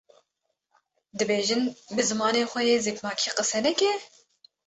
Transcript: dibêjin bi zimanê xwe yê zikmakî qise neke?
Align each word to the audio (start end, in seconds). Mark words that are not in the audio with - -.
dibêjin 1.17 1.63
bi 1.95 2.01
zimanê 2.09 2.43
xwe 2.51 2.61
yê 2.69 2.75
zikmakî 2.85 3.29
qise 3.37 3.59
neke? 3.65 3.93